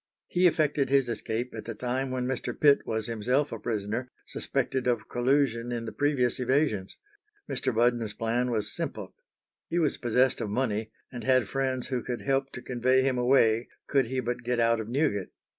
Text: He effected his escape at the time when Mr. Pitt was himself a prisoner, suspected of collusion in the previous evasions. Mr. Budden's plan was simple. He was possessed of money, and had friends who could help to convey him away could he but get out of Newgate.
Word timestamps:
He 0.27 0.47
effected 0.47 0.89
his 0.89 1.07
escape 1.07 1.53
at 1.53 1.65
the 1.65 1.75
time 1.75 2.09
when 2.09 2.25
Mr. 2.25 2.59
Pitt 2.59 2.87
was 2.87 3.05
himself 3.05 3.51
a 3.51 3.59
prisoner, 3.59 4.09
suspected 4.25 4.87
of 4.87 5.07
collusion 5.07 5.71
in 5.71 5.85
the 5.85 5.91
previous 5.91 6.39
evasions. 6.39 6.97
Mr. 7.47 7.71
Budden's 7.71 8.15
plan 8.15 8.49
was 8.49 8.73
simple. 8.75 9.13
He 9.67 9.77
was 9.77 9.99
possessed 9.99 10.41
of 10.41 10.49
money, 10.49 10.89
and 11.11 11.23
had 11.23 11.47
friends 11.47 11.89
who 11.89 12.01
could 12.01 12.21
help 12.21 12.51
to 12.53 12.63
convey 12.63 13.03
him 13.03 13.19
away 13.19 13.69
could 13.85 14.07
he 14.07 14.19
but 14.21 14.41
get 14.41 14.59
out 14.59 14.79
of 14.79 14.89
Newgate. 14.89 15.29